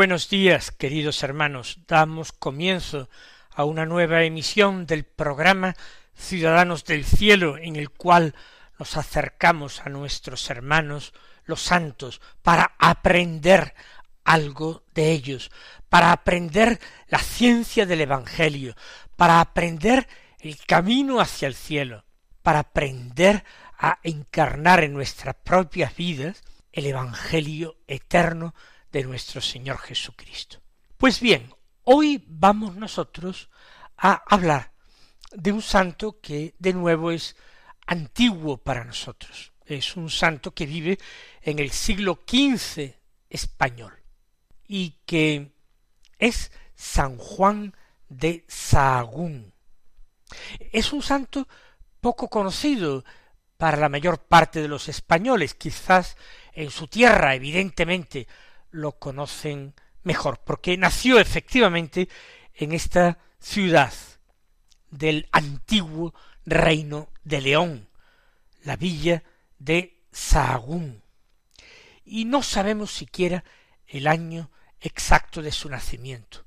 Buenos 0.00 0.30
días, 0.30 0.70
queridos 0.70 1.22
hermanos. 1.22 1.80
Damos 1.86 2.32
comienzo 2.32 3.10
a 3.50 3.64
una 3.64 3.84
nueva 3.84 4.22
emisión 4.22 4.86
del 4.86 5.04
programa 5.04 5.76
Ciudadanos 6.14 6.86
del 6.86 7.04
Cielo, 7.04 7.58
en 7.58 7.76
el 7.76 7.90
cual 7.90 8.34
nos 8.78 8.96
acercamos 8.96 9.82
a 9.84 9.90
nuestros 9.90 10.48
hermanos 10.48 11.12
los 11.44 11.60
santos 11.60 12.22
para 12.40 12.76
aprender 12.78 13.74
algo 14.24 14.84
de 14.94 15.12
ellos, 15.12 15.50
para 15.90 16.12
aprender 16.12 16.80
la 17.08 17.18
ciencia 17.18 17.84
del 17.84 18.00
Evangelio, 18.00 18.76
para 19.16 19.42
aprender 19.42 20.08
el 20.38 20.56
camino 20.64 21.20
hacia 21.20 21.46
el 21.46 21.54
cielo, 21.54 22.06
para 22.42 22.60
aprender 22.60 23.44
a 23.76 23.98
encarnar 24.02 24.82
en 24.82 24.94
nuestras 24.94 25.34
propias 25.34 25.94
vidas 25.94 26.42
el 26.72 26.86
Evangelio 26.86 27.76
eterno 27.86 28.54
de 28.92 29.04
nuestro 29.04 29.40
Señor 29.40 29.78
Jesucristo. 29.78 30.60
Pues 30.96 31.20
bien, 31.20 31.54
hoy 31.84 32.24
vamos 32.26 32.76
nosotros 32.76 33.50
a 33.96 34.22
hablar 34.28 34.72
de 35.32 35.52
un 35.52 35.62
santo 35.62 36.20
que 36.20 36.54
de 36.58 36.72
nuevo 36.72 37.10
es 37.10 37.36
antiguo 37.86 38.58
para 38.58 38.84
nosotros. 38.84 39.52
Es 39.64 39.96
un 39.96 40.10
santo 40.10 40.52
que 40.52 40.66
vive 40.66 40.98
en 41.42 41.58
el 41.58 41.70
siglo 41.70 42.24
XV 42.26 42.94
español 43.28 43.92
y 44.66 44.96
que 45.06 45.52
es 46.18 46.50
San 46.74 47.16
Juan 47.18 47.74
de 48.08 48.44
Sahagún. 48.48 49.54
Es 50.72 50.92
un 50.92 51.02
santo 51.02 51.48
poco 52.00 52.28
conocido 52.28 53.04
para 53.56 53.76
la 53.76 53.88
mayor 53.88 54.22
parte 54.24 54.62
de 54.62 54.68
los 54.68 54.88
españoles, 54.88 55.54
quizás 55.54 56.16
en 56.52 56.70
su 56.70 56.88
tierra, 56.88 57.34
evidentemente, 57.34 58.26
lo 58.70 58.98
conocen 58.98 59.74
mejor, 60.02 60.40
porque 60.44 60.76
nació 60.76 61.18
efectivamente 61.18 62.08
en 62.54 62.72
esta 62.72 63.18
ciudad 63.38 63.92
del 64.90 65.28
antiguo 65.32 66.14
reino 66.44 67.08
de 67.24 67.40
León, 67.40 67.88
la 68.62 68.76
villa 68.76 69.22
de 69.58 70.04
Sahagún. 70.12 71.02
Y 72.04 72.24
no 72.24 72.42
sabemos 72.42 72.92
siquiera 72.92 73.44
el 73.86 74.06
año 74.06 74.50
exacto 74.80 75.42
de 75.42 75.52
su 75.52 75.68
nacimiento. 75.68 76.44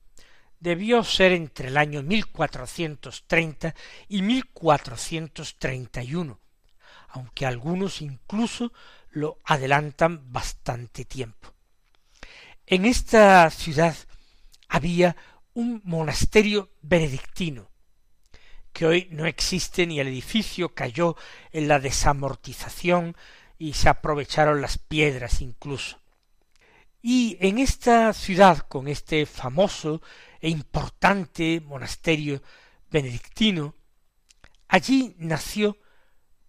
Debió 0.60 1.04
ser 1.04 1.34
entre 1.34 1.68
el 1.68 1.78
año 1.78 2.02
1430 2.04 3.76
y 4.08 4.22
1431, 4.22 6.40
aunque 7.10 7.46
algunos 7.46 8.02
incluso 8.02 8.72
lo 9.12 9.40
adelantan 9.44 10.32
bastante 10.32 11.06
tiempo. 11.06 11.54
En 12.66 12.86
esta 12.86 13.50
ciudad 13.50 13.96
había 14.70 15.18
un 15.54 15.82
monasterio 15.84 16.72
benedictino, 16.82 17.70
que 18.72 18.86
hoy 18.86 19.08
no 19.12 19.26
existe 19.26 19.86
ni 19.86 20.00
el 20.00 20.08
edificio 20.08 20.74
cayó 20.74 21.18
en 21.52 21.68
la 21.68 21.80
desamortización 21.80 23.18
y 23.58 23.74
se 23.74 23.90
aprovecharon 23.90 24.62
las 24.62 24.78
piedras 24.78 25.42
incluso. 25.42 26.00
Y 27.02 27.38
en 27.42 27.60
esta 27.60 28.14
ciudad, 28.14 28.60
con 28.60 28.88
este 28.88 29.26
famoso 29.26 30.02
e 30.40 30.50
importante 30.50 31.62
monasterio 31.66 32.42
benedictino, 32.90 33.76
allí 34.70 35.16
nació 35.18 35.78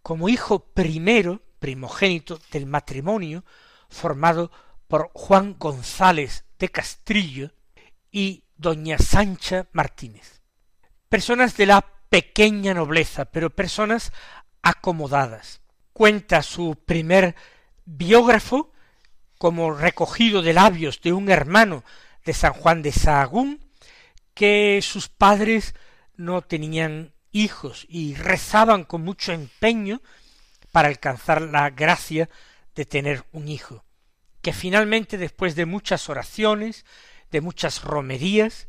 como 0.01 0.29
hijo 0.29 0.65
primero, 0.73 1.43
primogénito 1.59 2.39
del 2.53 2.67
matrimonio 2.67 3.45
formado 3.89 4.53
por 4.89 5.11
Juan 5.15 5.57
González 5.59 6.45
de 6.59 6.69
Castrillo 6.69 7.53
y 8.11 8.45
doña 8.57 8.99
Sancha 8.99 9.67
Martínez. 9.73 10.41
Personas 11.09 11.57
de 11.57 11.67
la 11.67 11.85
pequeña 12.09 12.75
nobleza, 12.75 13.25
pero 13.25 13.51
personas 13.51 14.13
acomodadas. 14.63 15.61
Cuenta 15.93 16.43
su 16.43 16.77
primer 16.87 17.35
biógrafo 17.85 18.73
como 19.39 19.73
recogido 19.73 20.43
de 20.43 20.53
labios 20.53 21.01
de 21.01 21.13
un 21.13 21.31
hermano 21.31 21.85
de 22.25 22.33
San 22.33 22.53
Juan 22.53 22.83
de 22.83 22.93
Sahagún, 22.93 23.61
que 24.33 24.81
sus 24.83 25.09
padres 25.09 25.75
no 26.17 26.43
tenían 26.43 27.13
hijos 27.31 27.87
y 27.89 28.15
rezaban 28.15 28.85
con 28.85 29.03
mucho 29.03 29.33
empeño 29.33 30.01
para 30.73 30.89
alcanzar 30.89 31.43
la 31.43 31.71
gracia 31.71 32.29
de 32.75 32.85
tener 32.85 33.25
un 33.33 33.49
hijo 33.49 33.85
que 34.45 34.53
finalmente 34.53 35.17
después 35.17 35.57
de 35.57 35.65
muchas 35.65 36.11
oraciones, 36.11 36.85
de 37.31 37.41
muchas 37.41 37.83
romerías, 37.83 38.69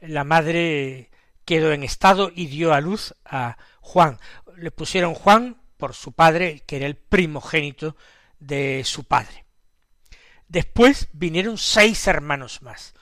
la 0.00 0.24
madre 0.24 1.12
quedó 1.44 1.72
en 1.72 1.84
estado 1.84 2.32
y 2.34 2.48
dio 2.48 2.74
a 2.74 2.80
luz 2.80 3.14
a 3.24 3.56
Juan. 3.80 4.18
Le 4.56 4.72
pusieron 4.72 5.14
Juan 5.14 5.62
por 5.76 5.94
su 5.94 6.10
padre, 6.10 6.64
que 6.66 6.78
era 6.78 6.86
el 6.86 6.96
primogénito 6.96 7.96
de 8.40 8.82
su 8.84 9.04
padre. 9.04 9.44
Después 10.48 11.08
vinieron 11.12 11.56
seis 11.56 12.08
hermanos 12.08 12.60
más, 12.60 12.92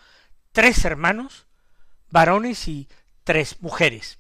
tres 0.52 0.84
hermanos 0.84 1.46
varones 2.10 2.68
y 2.68 2.86
tres 3.24 3.62
mujeres. 3.62 4.18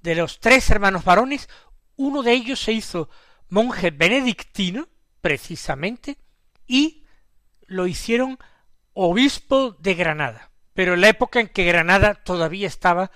De 0.00 0.14
los 0.14 0.40
tres 0.40 0.70
hermanos 0.70 1.04
varones, 1.04 1.50
uno 1.96 2.22
de 2.22 2.32
ellos 2.32 2.58
se 2.58 2.72
hizo 2.72 3.10
monje 3.50 3.90
benedictino, 3.90 4.88
precisamente, 5.20 6.16
y 6.66 7.04
lo 7.66 7.86
hicieron 7.86 8.38
obispo 8.92 9.72
de 9.78 9.94
Granada, 9.94 10.50
pero 10.74 10.94
en 10.94 11.02
la 11.02 11.08
época 11.08 11.40
en 11.40 11.48
que 11.48 11.64
Granada 11.64 12.14
todavía 12.14 12.66
estaba 12.66 13.10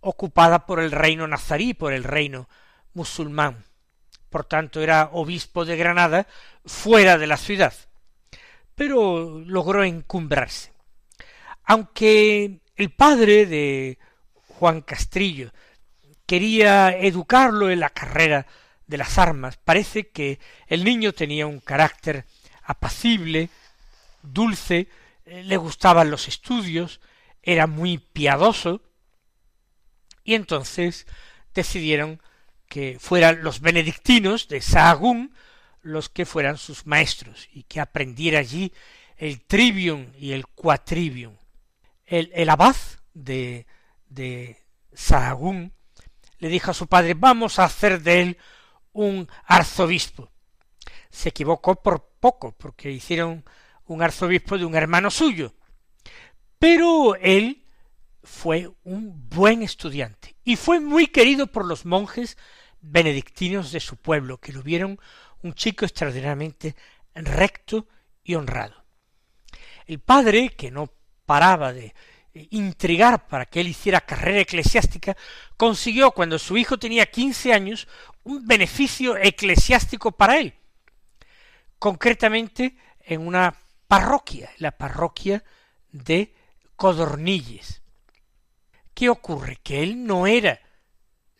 ocupada 0.00 0.66
por 0.66 0.80
el 0.80 0.92
reino 0.92 1.26
nazarí, 1.26 1.74
por 1.74 1.92
el 1.92 2.04
reino 2.04 2.48
musulmán. 2.94 3.64
Por 4.30 4.44
tanto, 4.44 4.80
era 4.80 5.10
obispo 5.12 5.64
de 5.64 5.76
Granada 5.76 6.26
fuera 6.64 7.18
de 7.18 7.26
la 7.26 7.36
ciudad, 7.36 7.74
pero 8.74 9.40
logró 9.40 9.82
encumbrarse. 9.82 10.72
Aunque 11.64 12.60
el 12.76 12.90
padre 12.90 13.46
de 13.46 13.98
Juan 14.48 14.82
Castrillo 14.82 15.52
quería 16.26 16.90
educarlo 16.90 17.70
en 17.70 17.80
la 17.80 17.90
carrera 17.90 18.46
de 18.86 18.98
las 18.98 19.18
armas, 19.18 19.56
parece 19.56 20.08
que 20.08 20.38
el 20.68 20.84
niño 20.84 21.12
tenía 21.12 21.46
un 21.46 21.60
carácter 21.60 22.26
apacible, 22.66 23.48
dulce, 24.22 24.88
eh, 25.24 25.44
le 25.44 25.56
gustaban 25.56 26.10
los 26.10 26.28
estudios, 26.28 27.00
era 27.42 27.66
muy 27.66 27.98
piadoso, 27.98 28.82
y 30.24 30.34
entonces 30.34 31.06
decidieron 31.54 32.20
que 32.68 32.98
fueran 33.00 33.42
los 33.42 33.60
benedictinos 33.60 34.48
de 34.48 34.60
Sahagún 34.60 35.32
los 35.82 36.08
que 36.08 36.26
fueran 36.26 36.58
sus 36.58 36.84
maestros 36.84 37.48
y 37.52 37.62
que 37.62 37.80
aprendiera 37.80 38.40
allí 38.40 38.72
el 39.16 39.40
trivium 39.40 40.08
y 40.18 40.32
el 40.32 40.46
quatrivium. 40.48 41.36
El, 42.04 42.30
el 42.34 42.50
abad 42.50 42.74
de, 43.14 43.66
de 44.08 44.58
Sahagún 44.92 45.72
le 46.38 46.48
dijo 46.48 46.72
a 46.72 46.74
su 46.74 46.88
padre 46.88 47.14
vamos 47.14 47.60
a 47.60 47.64
hacer 47.64 48.02
de 48.02 48.20
él 48.20 48.38
un 48.92 49.28
arzobispo 49.44 50.30
se 51.16 51.30
equivocó 51.30 51.76
por 51.82 52.10
poco, 52.20 52.52
porque 52.52 52.90
hicieron 52.90 53.42
un 53.86 54.02
arzobispo 54.02 54.58
de 54.58 54.66
un 54.66 54.74
hermano 54.74 55.10
suyo. 55.10 55.54
Pero 56.58 57.14
él 57.14 57.64
fue 58.22 58.70
un 58.84 59.26
buen 59.30 59.62
estudiante 59.62 60.36
y 60.44 60.56
fue 60.56 60.78
muy 60.78 61.06
querido 61.06 61.46
por 61.46 61.64
los 61.64 61.86
monjes 61.86 62.36
benedictinos 62.82 63.72
de 63.72 63.80
su 63.80 63.96
pueblo, 63.96 64.38
que 64.38 64.52
lo 64.52 64.62
vieron 64.62 65.00
un 65.42 65.54
chico 65.54 65.86
extraordinariamente 65.86 66.76
recto 67.14 67.88
y 68.22 68.34
honrado. 68.34 68.84
El 69.86 70.00
padre, 70.00 70.50
que 70.50 70.70
no 70.70 70.92
paraba 71.24 71.72
de 71.72 71.94
intrigar 72.50 73.26
para 73.26 73.46
que 73.46 73.62
él 73.62 73.68
hiciera 73.68 74.02
carrera 74.02 74.40
eclesiástica, 74.40 75.16
consiguió 75.56 76.10
cuando 76.10 76.38
su 76.38 76.58
hijo 76.58 76.78
tenía 76.78 77.06
quince 77.06 77.54
años 77.54 77.88
un 78.22 78.46
beneficio 78.46 79.16
eclesiástico 79.16 80.12
para 80.12 80.36
él, 80.38 80.54
concretamente 81.78 82.76
en 83.00 83.26
una 83.26 83.56
parroquia, 83.88 84.50
la 84.58 84.72
parroquia 84.72 85.42
de 85.90 86.34
Codornilles. 86.76 87.82
¿Qué 88.94 89.08
ocurre? 89.08 89.58
Que 89.62 89.82
él 89.82 90.06
no 90.06 90.26
era 90.26 90.60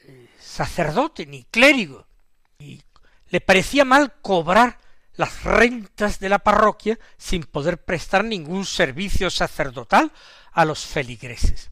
eh, 0.01 0.29
sacerdote 0.39 1.27
ni 1.27 1.45
clérigo, 1.45 2.07
y 2.59 2.83
le 3.29 3.41
parecía 3.41 3.85
mal 3.85 4.15
cobrar 4.21 4.79
las 5.15 5.45
rentas 5.45 6.21
de 6.21 6.29
la 6.29 6.39
parroquia 6.39 6.99
sin 7.17 7.45
poder 7.45 7.83
prestar 7.85 8.25
ningún 8.25 8.67
servicio 8.67 9.31
sacerdotal 9.31 10.13
a 10.53 10.65
los 10.65 10.85
feligreses. 10.85 11.71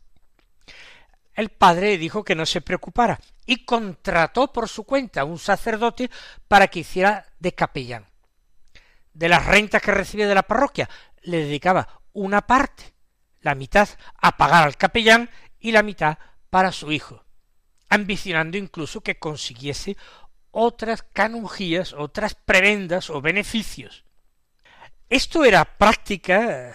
El 1.34 1.50
padre 1.50 1.98
dijo 1.98 2.24
que 2.24 2.34
no 2.34 2.46
se 2.46 2.60
preocupara 2.60 3.20
y 3.44 3.64
contrató 3.64 4.52
por 4.52 4.68
su 4.68 4.84
cuenta 4.84 5.22
a 5.22 5.24
un 5.24 5.38
sacerdote 5.38 6.10
para 6.48 6.68
que 6.68 6.80
hiciera 6.80 7.26
de 7.38 7.52
capellán. 7.52 8.06
De 9.14 9.28
las 9.28 9.46
rentas 9.46 9.80
que 9.80 9.92
recibía 9.92 10.28
de 10.28 10.34
la 10.34 10.42
parroquia 10.42 10.88
le 11.22 11.38
dedicaba 11.38 12.02
una 12.12 12.42
parte, 12.46 12.94
la 13.40 13.54
mitad 13.54 13.88
a 14.20 14.36
pagar 14.36 14.64
al 14.64 14.76
capellán 14.76 15.30
y 15.58 15.72
la 15.72 15.82
mitad 15.82 16.18
para 16.50 16.72
su 16.72 16.92
hijo, 16.92 17.24
ambicionando 17.88 18.58
incluso 18.58 19.00
que 19.00 19.18
consiguiese 19.18 19.96
otras 20.50 21.02
canonjías, 21.02 21.92
otras 21.92 22.34
prebendas 22.34 23.10
o 23.10 23.20
beneficios. 23.20 24.04
Esto 25.08 25.44
era 25.44 25.64
práctica 25.64 26.70
eh, 26.70 26.74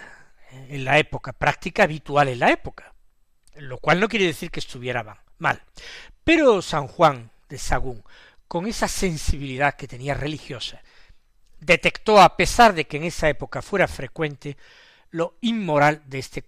en 0.70 0.84
la 0.84 0.98
época, 0.98 1.32
práctica 1.32 1.84
habitual 1.84 2.28
en 2.28 2.40
la 2.40 2.50
época, 2.50 2.94
lo 3.56 3.78
cual 3.78 4.00
no 4.00 4.08
quiere 4.08 4.26
decir 4.26 4.50
que 4.50 4.60
estuviera 4.60 5.22
mal. 5.38 5.62
Pero 6.24 6.62
San 6.62 6.86
Juan 6.86 7.30
de 7.48 7.58
Sagún, 7.58 8.04
con 8.46 8.66
esa 8.66 8.88
sensibilidad 8.88 9.74
que 9.74 9.88
tenía 9.88 10.14
religiosa, 10.14 10.82
detectó, 11.60 12.20
a 12.20 12.36
pesar 12.36 12.74
de 12.74 12.86
que 12.86 12.96
en 12.96 13.04
esa 13.04 13.28
época 13.28 13.62
fuera 13.62 13.86
frecuente, 13.88 14.56
lo 15.10 15.36
inmoral 15.40 16.02
de 16.06 16.18
este 16.18 16.42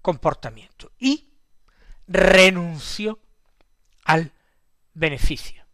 comportamiento 0.00 0.92
y 0.98 1.30
renunció 2.06 3.18
al 4.04 4.32
beneficio 4.94 5.66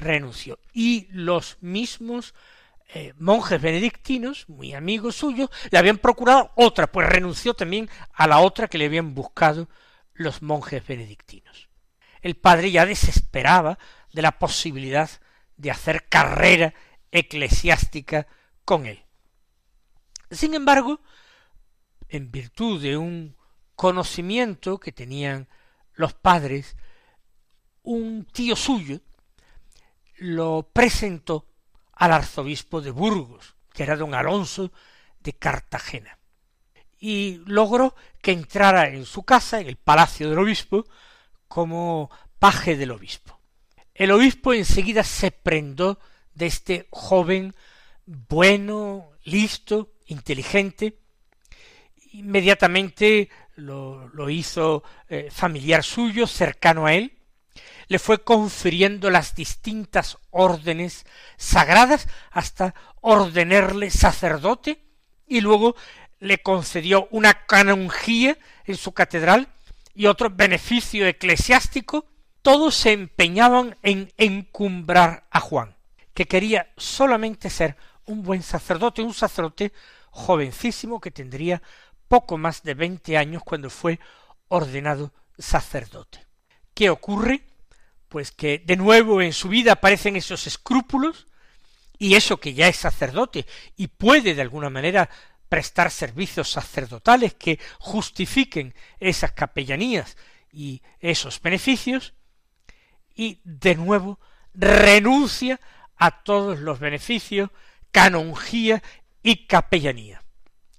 renunció. 0.00 0.58
Y 0.72 1.06
los 1.12 1.58
mismos 1.60 2.34
eh, 2.92 3.12
monjes 3.18 3.60
benedictinos, 3.60 4.48
muy 4.48 4.74
amigos 4.74 5.16
suyos, 5.16 5.50
le 5.70 5.78
habían 5.78 5.98
procurado 5.98 6.50
otra, 6.56 6.90
pues 6.90 7.08
renunció 7.08 7.54
también 7.54 7.88
a 8.12 8.26
la 8.26 8.40
otra 8.40 8.66
que 8.66 8.78
le 8.78 8.86
habían 8.86 9.14
buscado 9.14 9.68
los 10.14 10.42
monjes 10.42 10.84
benedictinos. 10.86 11.68
El 12.22 12.36
padre 12.36 12.70
ya 12.70 12.84
desesperaba 12.84 13.78
de 14.12 14.22
la 14.22 14.38
posibilidad 14.38 15.08
de 15.56 15.70
hacer 15.70 16.08
carrera 16.08 16.74
eclesiástica 17.10 18.26
con 18.64 18.86
él. 18.86 19.04
Sin 20.30 20.54
embargo, 20.54 21.00
en 22.08 22.30
virtud 22.30 22.80
de 22.80 22.96
un 22.96 23.36
conocimiento 23.74 24.78
que 24.78 24.92
tenían 24.92 25.48
los 25.94 26.14
padres, 26.14 26.76
un 27.82 28.26
tío 28.26 28.56
suyo, 28.56 29.00
lo 30.18 30.70
presentó 30.72 31.46
al 31.92 32.12
arzobispo 32.12 32.80
de 32.80 32.90
Burgos, 32.90 33.56
que 33.72 33.82
era 33.82 33.96
don 33.96 34.14
Alonso 34.14 34.72
de 35.20 35.32
Cartagena, 35.32 36.18
y 36.98 37.42
logró 37.46 37.94
que 38.20 38.32
entrara 38.32 38.88
en 38.88 39.06
su 39.06 39.22
casa, 39.22 39.60
en 39.60 39.68
el 39.68 39.76
palacio 39.76 40.28
del 40.28 40.38
obispo, 40.38 40.86
como 41.48 42.10
paje 42.38 42.76
del 42.76 42.90
obispo. 42.90 43.40
El 43.94 44.12
obispo 44.12 44.52
enseguida 44.52 45.04
se 45.04 45.30
prendó 45.30 45.98
de 46.34 46.46
este 46.46 46.86
joven 46.90 47.54
bueno, 48.06 49.10
listo, 49.24 49.92
inteligente, 50.06 50.98
inmediatamente 52.12 53.28
lo, 53.56 54.30
hizo 54.30 54.82
eh, 55.08 55.28
familiar 55.30 55.84
suyo, 55.84 56.26
cercano 56.26 56.86
a 56.86 56.94
él, 56.94 57.18
le 57.88 57.98
fue 57.98 58.22
confiriendo 58.22 59.10
las 59.10 59.34
distintas 59.34 60.18
órdenes 60.30 61.06
sagradas 61.36 62.08
hasta 62.30 62.74
ordenarle 63.00 63.90
sacerdote 63.90 64.82
y 65.26 65.40
luego 65.40 65.74
le 66.20 66.38
concedió 66.42 67.08
una 67.10 67.46
canonjía 67.46 68.38
en 68.64 68.76
su 68.76 68.92
catedral 68.92 69.48
y 69.94 70.06
otro 70.06 70.30
beneficio 70.30 71.06
eclesiástico, 71.06 72.06
todos 72.42 72.74
se 72.74 72.92
empeñaban 72.92 73.76
en 73.82 74.12
encumbrar 74.16 75.26
a 75.30 75.40
Juan, 75.40 75.76
que 76.14 76.26
quería 76.26 76.72
solamente 76.76 77.50
ser 77.50 77.76
un 78.06 78.22
buen 78.22 78.42
sacerdote, 78.42 79.02
un 79.02 79.14
sacerdote 79.14 79.72
jovencísimo 80.10 81.00
que 81.00 81.10
tendría 81.10 81.62
poco 82.08 82.38
más 82.38 82.62
de 82.62 82.74
veinte 82.74 83.16
años 83.16 83.42
cuando 83.44 83.70
fue 83.70 84.00
ordenado 84.48 85.12
sacerdote. 85.38 86.26
¿Qué 86.74 86.90
ocurre? 86.90 87.50
pues 88.10 88.32
que 88.32 88.58
de 88.58 88.76
nuevo 88.76 89.22
en 89.22 89.32
su 89.32 89.48
vida 89.48 89.72
aparecen 89.72 90.16
esos 90.16 90.46
escrúpulos, 90.46 91.28
y 91.96 92.16
eso 92.16 92.40
que 92.40 92.54
ya 92.54 92.66
es 92.66 92.76
sacerdote 92.76 93.46
y 93.76 93.86
puede 93.86 94.34
de 94.34 94.42
alguna 94.42 94.70
manera 94.70 95.08
prestar 95.48 95.90
servicios 95.90 96.50
sacerdotales 96.50 97.34
que 97.34 97.60
justifiquen 97.78 98.74
esas 98.98 99.32
capellanías 99.32 100.16
y 100.50 100.82
esos 100.98 101.40
beneficios, 101.40 102.14
y 103.14 103.40
de 103.44 103.76
nuevo 103.76 104.18
renuncia 104.54 105.60
a 106.00 106.22
todos 106.22 106.58
los 106.58 106.80
beneficios, 106.80 107.50
canonjía 107.92 108.82
y 109.22 109.46
capellanía. 109.46 110.22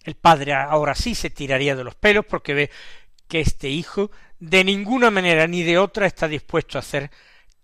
El 0.04 0.16
padre 0.16 0.54
ahora 0.54 0.96
sí 0.96 1.16
se 1.16 1.30
tiraría 1.30 1.76
de 1.76 1.84
los 1.84 1.96
pelos 1.96 2.26
porque 2.26 2.56
ve 2.56 2.72
que 3.28 3.40
este 3.40 3.70
hijo 3.70 4.12
de 4.40 4.64
ninguna 4.64 5.12
manera 5.12 5.46
ni 5.46 5.62
de 5.62 5.78
otra 5.78 6.08
está 6.08 6.28
dispuesto 6.28 6.78
a 6.78 6.82
hacer 6.82 7.12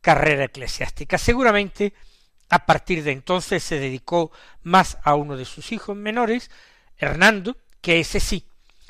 carrera 0.02 0.46
eclesiástica. 0.46 1.18
Seguramente 1.18 1.94
a 2.50 2.66
partir 2.66 3.04
de 3.04 3.12
entonces 3.12 3.64
se 3.64 3.80
dedicó 3.80 4.32
más 4.62 5.00
a 5.04 5.16
uno 5.16 5.36
de 5.36 5.46
sus 5.46 5.72
hijos 5.72 5.98
menores, 5.98 6.52
Hernando, 6.96 7.58
que 7.82 8.00
ese 8.00 8.20
sí, 8.20 8.48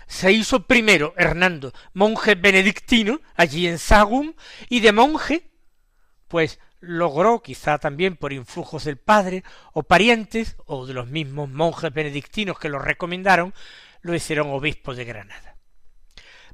se 0.07 0.31
hizo 0.33 0.67
primero 0.67 1.13
Hernando 1.17 1.73
monje 1.93 2.35
benedictino 2.35 3.21
allí 3.35 3.67
en 3.67 3.79
Sagún 3.79 4.35
y 4.69 4.81
de 4.81 4.91
monje 4.91 5.49
pues 6.27 6.59
logró 6.79 7.41
quizá 7.41 7.77
también 7.77 8.15
por 8.15 8.33
influjos 8.33 8.83
del 8.83 8.97
padre 8.97 9.43
o 9.73 9.83
parientes 9.83 10.55
o 10.65 10.85
de 10.85 10.93
los 10.93 11.07
mismos 11.07 11.49
monjes 11.49 11.93
benedictinos 11.93 12.59
que 12.59 12.69
lo 12.69 12.79
recomendaron 12.79 13.53
lo 14.01 14.15
hicieron 14.15 14.49
obispo 14.49 14.93
de 14.93 15.05
Granada. 15.05 15.57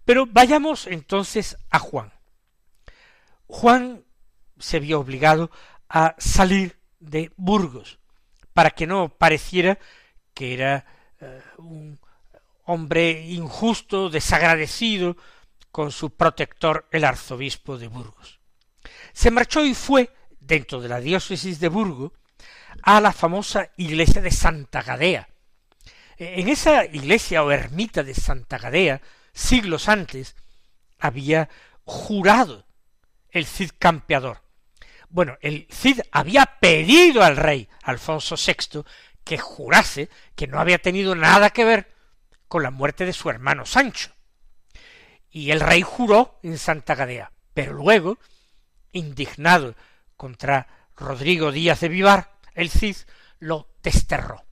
Pero 0.06 0.26
vayamos 0.26 0.88
entonces 0.88 1.58
a 1.70 1.80
Juan. 1.80 2.12
Juan 3.48 4.04
se 4.58 4.80
vio 4.80 5.00
obligado 5.00 5.52
a 5.90 6.16
salir 6.18 6.80
de 7.00 7.32
Burgos, 7.36 8.00
para 8.54 8.72
que 8.72 8.88
no 8.88 9.10
pareciera 9.10 9.78
que 10.34 10.54
era 10.54 10.86
eh, 11.20 11.42
un 11.58 12.00
hombre 12.66 13.26
injusto, 13.28 14.10
desagradecido 14.10 15.18
con 15.72 15.92
su 15.92 16.12
protector 16.12 16.88
el 16.92 17.04
arzobispo 17.04 17.78
de 17.78 17.88
Burgos. 17.88 18.40
Se 19.14 19.32
marchó 19.32 19.64
y 19.64 19.74
fue, 19.74 20.10
dentro 20.40 20.82
de 20.82 20.90
la 20.90 21.00
diócesis 21.00 21.60
de 21.60 21.70
Burgos, 21.70 22.12
a 22.82 23.00
la 23.00 23.14
famosa 23.14 23.72
iglesia 23.78 24.22
de 24.22 24.32
Santa 24.32 24.82
Gadea. 24.82 25.30
En 26.18 26.48
esa 26.50 26.86
iglesia 26.86 27.44
o 27.44 27.52
ermita 27.52 28.04
de 28.04 28.14
Santa 28.14 28.58
Gadea 28.58 29.02
siglos 29.34 29.90
antes, 29.90 30.36
había 31.00 31.50
jurado 31.84 32.66
el 33.30 33.46
Cid 33.46 33.72
campeador. 33.78 34.44
Bueno, 35.10 35.38
el 35.42 35.68
Cid 35.72 36.02
había 36.12 36.46
pedido 36.60 37.24
al 37.24 37.38
rey 37.38 37.68
Alfonso 37.84 38.36
VI 38.36 38.84
que 39.24 39.38
jurase 39.38 40.10
que 40.36 40.48
no 40.48 40.60
había 40.60 40.78
tenido 40.78 41.16
nada 41.16 41.50
que 41.50 41.66
ver 41.66 41.94
con 42.48 42.64
la 42.64 42.72
muerte 42.72 43.06
de 43.06 43.14
su 43.14 43.30
hermano 43.30 43.66
Sancho. 43.66 44.12
Y 45.30 45.52
el 45.52 45.60
rey 45.60 45.82
juró 45.82 46.40
en 46.44 46.58
Santa 46.58 46.96
Gadea, 46.96 47.32
pero 47.54 47.74
luego, 47.74 48.20
indignado 48.94 49.76
contra 50.16 50.68
Rodrigo 50.96 51.52
Díaz 51.52 51.82
de 51.82 51.90
Vivar, 51.90 52.38
el 52.54 52.70
Cid 52.70 52.96
lo 53.40 53.68
desterró. 53.84 54.46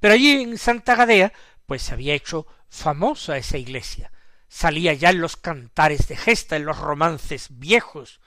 Pero 0.00 0.14
allí 0.14 0.42
en 0.42 0.58
Santa 0.58 0.94
Gadea, 0.94 1.32
pues 1.66 1.82
se 1.82 1.94
había 1.94 2.14
hecho 2.14 2.46
famosa 2.68 3.36
esa 3.36 3.58
iglesia. 3.58 4.12
Salía 4.48 4.94
ya 4.94 5.10
en 5.10 5.20
los 5.20 5.36
cantares 5.36 6.08
de 6.08 6.16
gesta, 6.16 6.56
en 6.56 6.64
los 6.64 6.78
romances 6.78 7.48
viejos 7.50 8.20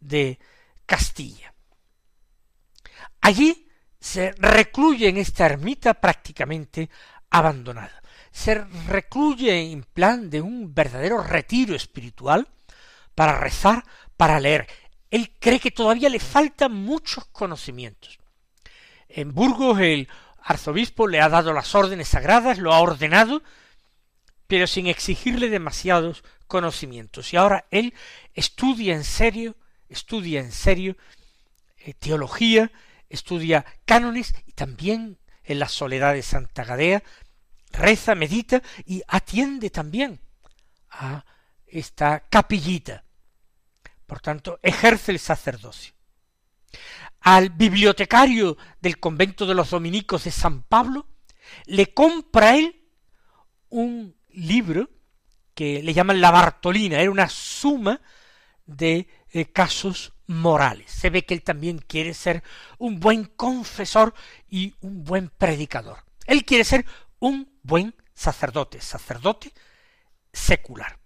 de 0.00 0.38
Castilla. 0.86 1.54
Allí 3.20 3.68
se 4.00 4.32
recluye 4.38 5.08
en 5.08 5.18
esta 5.18 5.46
ermita 5.46 5.94
prácticamente 5.94 6.88
abandonada. 7.30 8.02
Se 8.30 8.54
recluye 8.54 9.70
en 9.72 9.82
plan 9.82 10.30
de 10.30 10.40
un 10.40 10.74
verdadero 10.74 11.22
retiro 11.22 11.74
espiritual 11.74 12.48
para 13.14 13.38
rezar, 13.38 13.84
para 14.18 14.38
leer. 14.38 14.66
Él 15.10 15.32
cree 15.40 15.58
que 15.58 15.70
todavía 15.70 16.10
le 16.10 16.20
faltan 16.20 16.74
muchos 16.74 17.24
conocimientos. 17.32 18.18
En 19.08 19.32
Burgos 19.32 19.80
el 19.80 20.08
arzobispo 20.42 21.08
le 21.08 21.22
ha 21.22 21.30
dado 21.30 21.54
las 21.54 21.74
órdenes 21.74 22.08
sagradas, 22.08 22.58
lo 22.58 22.74
ha 22.74 22.80
ordenado, 22.80 23.42
pero 24.46 24.66
sin 24.66 24.86
exigirle 24.86 25.48
demasiados 25.48 26.22
conocimientos. 26.46 27.32
Y 27.32 27.38
ahora 27.38 27.64
él 27.70 27.94
estudia 28.34 28.94
en 28.94 29.04
serio, 29.04 29.56
estudia 29.88 30.40
en 30.40 30.52
serio 30.52 30.98
eh, 31.78 31.94
teología, 31.94 32.70
estudia 33.08 33.64
cánones 33.86 34.34
y 34.44 34.52
también 34.52 35.18
en 35.44 35.58
la 35.58 35.68
soledad 35.68 36.12
de 36.12 36.22
Santa 36.22 36.64
Gadea 36.64 37.02
reza, 37.72 38.14
medita 38.14 38.62
y 38.84 39.02
atiende 39.06 39.70
también 39.70 40.20
a 40.90 41.24
esta 41.66 42.20
capillita. 42.28 43.04
Por 44.08 44.20
tanto, 44.20 44.58
ejerce 44.62 45.12
el 45.12 45.18
sacerdocio. 45.18 45.92
Al 47.20 47.50
bibliotecario 47.50 48.56
del 48.80 48.98
convento 48.98 49.44
de 49.44 49.54
los 49.54 49.68
dominicos 49.68 50.24
de 50.24 50.30
San 50.30 50.62
Pablo 50.62 51.06
le 51.66 51.92
compra 51.92 52.56
él 52.56 52.88
un 53.68 54.16
libro 54.30 54.88
que 55.54 55.82
le 55.82 55.92
llaman 55.92 56.22
la 56.22 56.30
Bartolina, 56.30 57.00
era 57.00 57.10
una 57.10 57.28
suma 57.28 58.00
de 58.64 59.08
eh, 59.30 59.52
casos 59.52 60.14
morales. 60.26 60.90
Se 60.90 61.10
ve 61.10 61.26
que 61.26 61.34
él 61.34 61.42
también 61.42 61.76
quiere 61.76 62.14
ser 62.14 62.42
un 62.78 63.00
buen 63.00 63.24
confesor 63.24 64.14
y 64.48 64.74
un 64.80 65.04
buen 65.04 65.28
predicador. 65.28 65.98
Él 66.24 66.46
quiere 66.46 66.64
ser 66.64 66.86
un 67.18 67.58
buen 67.62 67.94
sacerdote, 68.14 68.80
sacerdote 68.80 69.52
secular. 70.32 70.98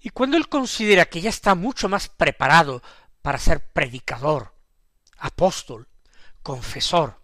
Y 0.00 0.10
cuando 0.10 0.36
él 0.36 0.48
considera 0.48 1.06
que 1.06 1.20
ya 1.20 1.30
está 1.30 1.54
mucho 1.54 1.88
más 1.88 2.08
preparado 2.08 2.82
para 3.22 3.38
ser 3.38 3.72
predicador, 3.72 4.54
apóstol, 5.18 5.88
confesor, 6.42 7.20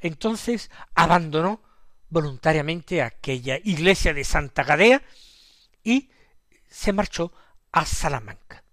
entonces 0.00 0.70
abandonó 0.94 1.62
voluntariamente 2.08 3.02
aquella 3.02 3.58
iglesia 3.64 4.14
de 4.14 4.24
Santa 4.24 4.62
Gadea 4.62 5.02
y 5.82 6.10
se 6.68 6.92
marchó 6.92 7.32
a 7.72 7.84
Salamanca. 7.84 8.64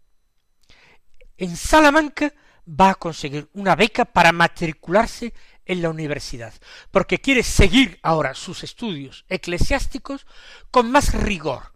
En 1.37 1.57
Salamanca 1.57 2.33
va 2.67 2.91
a 2.91 2.95
conseguir 2.95 3.49
una 3.53 3.75
beca 3.75 4.05
para 4.05 4.31
matricularse 4.31 5.33
en 5.65 5.81
la 5.81 5.89
universidad, 5.89 6.53
porque 6.91 7.19
quiere 7.19 7.43
seguir 7.43 7.99
ahora 8.03 8.33
sus 8.33 8.63
estudios 8.63 9.25
eclesiásticos 9.29 10.25
con 10.69 10.91
más 10.91 11.13
rigor, 11.13 11.70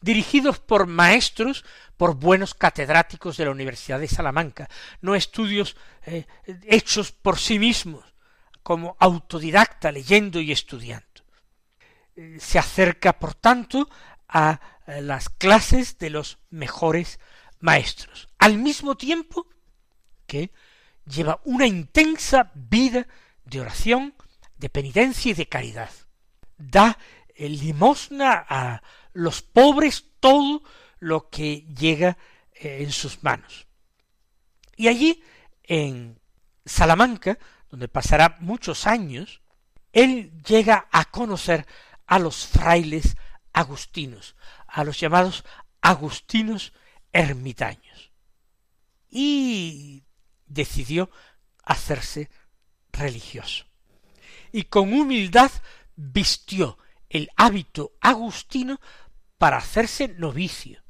dirigidos 0.00 0.58
por 0.58 0.86
maestros, 0.86 1.64
por 1.96 2.14
buenos 2.14 2.54
catedráticos 2.54 3.36
de 3.36 3.44
la 3.44 3.50
Universidad 3.50 4.00
de 4.00 4.08
Salamanca, 4.08 4.68
no 5.00 5.14
estudios 5.14 5.76
eh, 6.06 6.26
hechos 6.64 7.12
por 7.12 7.38
sí 7.38 7.58
mismos, 7.58 8.04
como 8.62 8.96
autodidacta 9.00 9.90
leyendo 9.90 10.40
y 10.40 10.52
estudiando. 10.52 11.06
Eh, 12.16 12.38
se 12.40 12.58
acerca, 12.58 13.18
por 13.18 13.34
tanto, 13.34 13.88
a 14.28 14.60
eh, 14.86 15.02
las 15.02 15.28
clases 15.28 15.98
de 15.98 16.10
los 16.10 16.38
mejores 16.50 17.18
maestros, 17.60 18.28
al 18.38 18.58
mismo 18.58 18.96
tiempo 18.96 19.48
que 20.26 20.52
lleva 21.04 21.40
una 21.44 21.66
intensa 21.66 22.52
vida 22.54 23.08
de 23.44 23.60
oración, 23.60 24.14
de 24.56 24.68
penitencia 24.68 25.30
y 25.30 25.34
de 25.34 25.48
caridad. 25.48 25.90
Da 26.58 26.98
limosna 27.38 28.44
a 28.48 28.82
los 29.12 29.42
pobres 29.42 30.04
todo 30.20 30.62
lo 30.98 31.28
que 31.28 31.66
llega 31.78 32.18
eh, 32.52 32.78
en 32.82 32.92
sus 32.92 33.22
manos. 33.22 33.66
Y 34.76 34.88
allí, 34.88 35.22
en 35.64 36.18
Salamanca, 36.64 37.38
donde 37.70 37.88
pasará 37.88 38.36
muchos 38.40 38.86
años, 38.86 39.40
él 39.92 40.32
llega 40.44 40.88
a 40.92 41.06
conocer 41.06 41.66
a 42.06 42.18
los 42.18 42.46
frailes 42.46 43.16
agustinos, 43.52 44.36
a 44.66 44.84
los 44.84 44.98
llamados 44.98 45.44
agustinos 45.80 46.72
ermitaños. 47.12 48.12
Y 49.10 50.04
decidió 50.46 51.10
hacerse 51.64 52.30
religioso. 52.92 53.66
Y 54.52 54.64
con 54.64 54.92
humildad 54.92 55.50
vistió 55.96 56.78
el 57.08 57.30
hábito 57.36 57.92
agustino 58.00 58.80
para 59.38 59.58
hacerse 59.58 60.08
novicio. 60.08 60.82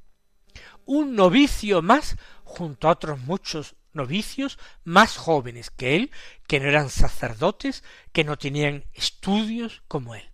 Un 0.84 1.14
novicio 1.14 1.82
más 1.82 2.16
junto 2.44 2.88
a 2.88 2.92
otros 2.92 3.20
muchos 3.20 3.76
novicios 3.92 4.58
más 4.84 5.16
jóvenes 5.16 5.70
que 5.70 5.96
él, 5.96 6.10
que 6.46 6.60
no 6.60 6.68
eran 6.68 6.88
sacerdotes, 6.88 7.84
que 8.12 8.24
no 8.24 8.38
tenían 8.38 8.84
estudios 8.94 9.82
como 9.88 10.14
él. 10.14 10.30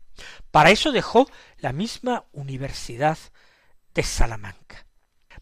Para 0.51 0.71
eso 0.71 0.93
dejó 0.93 1.29
la 1.59 1.73
misma 1.73 2.25
Universidad 2.33 3.19
de 3.95 4.03
Salamanca. 4.03 4.87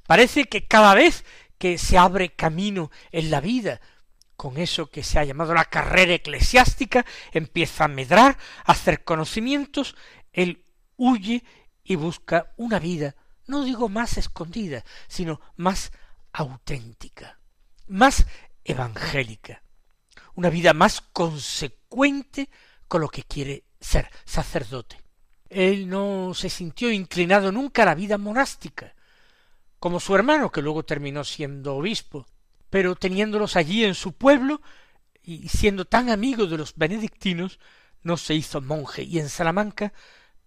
Parece 0.06 0.44
que 0.44 0.66
cada 0.66 0.94
vez 0.94 1.24
que 1.58 1.78
se 1.78 1.98
abre 1.98 2.34
camino 2.34 2.90
en 3.10 3.30
la 3.30 3.40
vida 3.40 3.80
con 4.36 4.58
eso 4.58 4.90
que 4.90 5.04
se 5.04 5.20
ha 5.20 5.24
llamado 5.24 5.54
la 5.54 5.66
carrera 5.66 6.14
eclesiástica, 6.14 7.06
empieza 7.30 7.84
a 7.84 7.88
medrar, 7.88 8.36
a 8.64 8.72
hacer 8.72 9.04
conocimientos, 9.04 9.94
él 10.32 10.64
huye 10.96 11.44
y 11.84 11.96
busca 11.96 12.52
una 12.56 12.78
vida, 12.78 13.16
no 13.46 13.64
digo 13.64 13.88
más 13.88 14.16
escondida, 14.18 14.84
sino 15.08 15.40
más 15.56 15.92
auténtica, 16.32 17.38
más 17.88 18.26
evangélica, 18.64 19.62
una 20.34 20.48
vida 20.48 20.72
más 20.72 21.00
consecuente 21.00 22.48
con 22.88 23.00
lo 23.00 23.08
que 23.08 23.24
quiere 23.24 23.64
ser 23.80 24.08
sacerdote. 24.24 25.00
Él 25.48 25.88
no 25.88 26.32
se 26.34 26.48
sintió 26.48 26.90
inclinado 26.90 27.52
nunca 27.52 27.82
a 27.82 27.86
la 27.86 27.94
vida 27.94 28.16
monástica, 28.16 28.94
como 29.78 30.00
su 30.00 30.14
hermano, 30.14 30.50
que 30.50 30.62
luego 30.62 30.84
terminó 30.84 31.24
siendo 31.24 31.76
obispo, 31.76 32.26
pero 32.70 32.94
teniéndolos 32.94 33.56
allí 33.56 33.84
en 33.84 33.94
su 33.94 34.12
pueblo 34.12 34.62
y 35.22 35.48
siendo 35.48 35.84
tan 35.84 36.08
amigo 36.08 36.46
de 36.46 36.56
los 36.56 36.74
benedictinos, 36.76 37.58
no 38.02 38.16
se 38.16 38.34
hizo 38.34 38.60
monje. 38.60 39.02
Y 39.02 39.18
en 39.18 39.28
Salamanca 39.28 39.92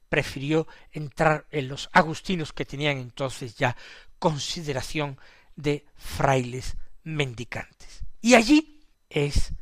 prefirió 0.09 0.67
entrar 0.91 1.45
en 1.51 1.67
los 1.67 1.89
agustinos 1.93 2.53
que 2.53 2.65
tenían 2.65 2.97
entonces 2.97 3.55
ya 3.55 3.75
consideración 4.19 5.19
de 5.55 5.85
frailes 5.95 6.77
mendicantes. 7.03 8.03
Y 8.21 8.35
allí 8.35 8.81
es 9.09 9.53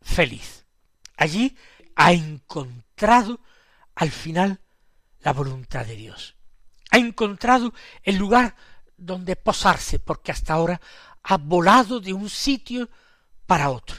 feliz. 0.00 0.64
Allí 1.16 1.56
ha 1.96 2.12
encontrado 2.12 3.40
al 3.94 4.10
final 4.10 4.60
la 5.20 5.32
voluntad 5.32 5.84
de 5.84 5.96
Dios. 5.96 6.36
Ha 6.90 6.98
encontrado 6.98 7.74
el 8.02 8.16
lugar 8.16 8.54
donde 8.96 9.36
posarse, 9.36 9.98
porque 9.98 10.32
hasta 10.32 10.54
ahora 10.54 10.80
ha 11.22 11.36
volado 11.36 12.00
de 12.00 12.12
un 12.12 12.30
sitio 12.30 12.88
para 13.46 13.70
otro, 13.70 13.96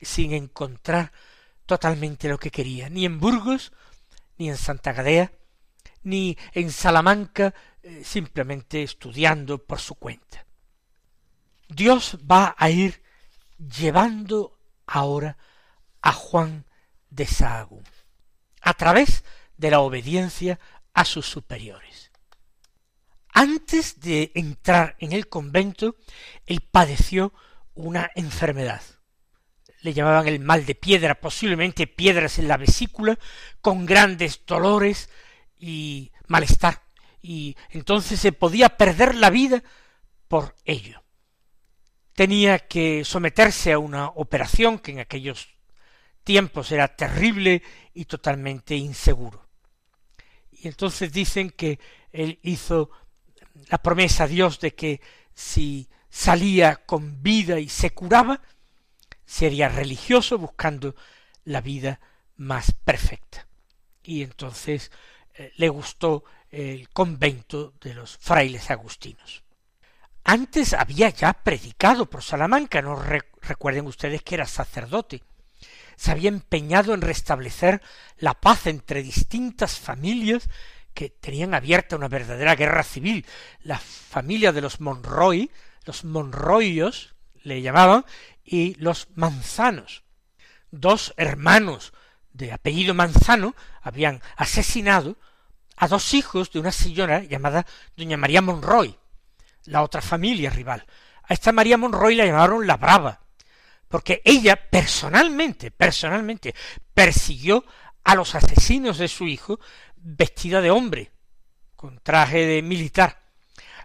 sin 0.00 0.32
encontrar 0.32 1.12
totalmente 1.66 2.28
lo 2.28 2.38
que 2.38 2.50
quería, 2.50 2.88
ni 2.88 3.04
en 3.04 3.20
Burgos, 3.20 3.72
ni 4.40 4.48
en 4.48 4.56
Santa 4.56 4.94
Gadea, 4.94 5.30
ni 6.02 6.38
en 6.54 6.72
Salamanca, 6.72 7.54
eh, 7.82 8.02
simplemente 8.02 8.82
estudiando 8.82 9.58
por 9.58 9.80
su 9.80 9.96
cuenta. 9.96 10.46
Dios 11.68 12.18
va 12.28 12.54
a 12.56 12.70
ir 12.70 13.02
llevando 13.58 14.58
ahora 14.86 15.36
a 16.00 16.14
Juan 16.14 16.64
de 17.10 17.26
Sahagún, 17.26 17.84
a 18.62 18.72
través 18.72 19.24
de 19.58 19.70
la 19.70 19.80
obediencia 19.80 20.58
a 20.94 21.04
sus 21.04 21.26
superiores. 21.26 22.10
Antes 23.34 24.00
de 24.00 24.32
entrar 24.34 24.96
en 25.00 25.12
el 25.12 25.28
convento, 25.28 25.96
él 26.46 26.62
padeció 26.62 27.34
una 27.74 28.10
enfermedad. 28.14 28.80
Le 29.82 29.92
llamaban 29.92 30.28
el 30.28 30.40
mal 30.40 30.66
de 30.66 30.74
piedra, 30.74 31.20
posiblemente 31.20 31.86
piedras 31.86 32.38
en 32.38 32.48
la 32.48 32.56
vesícula, 32.56 33.18
con 33.60 33.86
grandes 33.86 34.44
dolores 34.46 35.08
y 35.58 36.12
malestar. 36.26 36.82
Y 37.22 37.56
entonces 37.70 38.20
se 38.20 38.32
podía 38.32 38.70
perder 38.70 39.14
la 39.14 39.30
vida 39.30 39.62
por 40.28 40.54
ello. 40.64 41.02
Tenía 42.14 42.58
que 42.58 43.04
someterse 43.04 43.72
a 43.72 43.78
una 43.78 44.08
operación 44.08 44.78
que 44.78 44.92
en 44.92 45.00
aquellos 45.00 45.48
tiempos 46.24 46.70
era 46.72 46.88
terrible 46.88 47.62
y 47.94 48.04
totalmente 48.04 48.76
inseguro. 48.76 49.48
Y 50.52 50.68
entonces 50.68 51.12
dicen 51.12 51.50
que 51.50 51.78
él 52.12 52.38
hizo 52.42 52.90
la 53.68 53.78
promesa 53.78 54.24
a 54.24 54.28
Dios 54.28 54.60
de 54.60 54.74
que 54.74 55.00
si 55.34 55.88
salía 56.08 56.76
con 56.76 57.22
vida 57.22 57.58
y 57.58 57.68
se 57.68 57.90
curaba, 57.90 58.42
sería 59.30 59.68
religioso 59.68 60.38
buscando 60.38 60.96
la 61.44 61.60
vida 61.60 62.00
más 62.36 62.72
perfecta. 62.72 63.46
Y 64.02 64.22
entonces 64.22 64.90
eh, 65.34 65.52
le 65.56 65.68
gustó 65.68 66.24
el 66.50 66.88
convento 66.88 67.74
de 67.80 67.94
los 67.94 68.18
frailes 68.18 68.72
agustinos. 68.72 69.44
Antes 70.24 70.74
había 70.74 71.10
ya 71.10 71.32
predicado 71.32 72.10
por 72.10 72.24
Salamanca, 72.24 72.82
no 72.82 72.96
recuerden 72.96 73.86
ustedes 73.86 74.22
que 74.22 74.34
era 74.34 74.46
sacerdote. 74.46 75.22
Se 75.94 76.10
había 76.10 76.28
empeñado 76.28 76.92
en 76.92 77.00
restablecer 77.00 77.80
la 78.18 78.34
paz 78.34 78.66
entre 78.66 79.00
distintas 79.00 79.78
familias 79.78 80.48
que 80.92 81.08
tenían 81.08 81.54
abierta 81.54 81.94
una 81.94 82.08
verdadera 82.08 82.56
guerra 82.56 82.82
civil. 82.82 83.24
La 83.62 83.78
familia 83.78 84.50
de 84.50 84.60
los 84.60 84.80
Monroy, 84.80 85.52
los 85.84 86.04
Monroyos 86.04 87.14
le 87.42 87.62
llamaban, 87.62 88.04
y 88.50 88.74
los 88.74 89.06
Manzanos. 89.14 90.02
Dos 90.72 91.14
hermanos 91.16 91.92
de 92.32 92.52
apellido 92.52 92.94
Manzano 92.94 93.54
habían 93.80 94.20
asesinado 94.36 95.16
a 95.76 95.86
dos 95.86 96.14
hijos 96.14 96.50
de 96.50 96.58
una 96.58 96.72
señora 96.72 97.22
llamada 97.22 97.64
doña 97.96 98.16
María 98.16 98.42
Monroy, 98.42 98.98
la 99.66 99.82
otra 99.82 100.02
familia 100.02 100.50
rival. 100.50 100.84
A 101.22 101.32
esta 101.32 101.52
María 101.52 101.78
Monroy 101.78 102.16
la 102.16 102.26
llamaron 102.26 102.66
la 102.66 102.76
Brava, 102.76 103.20
porque 103.88 104.20
ella 104.24 104.56
personalmente, 104.68 105.70
personalmente, 105.70 106.52
persiguió 106.92 107.64
a 108.02 108.16
los 108.16 108.34
asesinos 108.34 108.98
de 108.98 109.06
su 109.06 109.28
hijo 109.28 109.60
vestida 109.94 110.60
de 110.60 110.72
hombre, 110.72 111.12
con 111.76 112.00
traje 112.00 112.46
de 112.46 112.62
militar, 112.62 113.22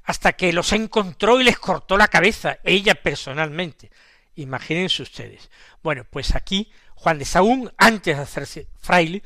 hasta 0.03 0.33
que 0.33 0.51
los 0.53 0.73
encontró 0.73 1.39
y 1.39 1.43
les 1.43 1.59
cortó 1.59 1.97
la 1.97 2.07
cabeza, 2.07 2.57
ella 2.63 2.95
personalmente. 2.95 3.91
Imagínense 4.35 5.01
ustedes. 5.01 5.49
Bueno, 5.81 6.05
pues 6.09 6.35
aquí 6.35 6.71
Juan 6.95 7.19
de 7.19 7.25
Saúl, 7.25 7.73
antes 7.77 8.15
de 8.15 8.23
hacerse 8.23 8.67
fraile, 8.77 9.23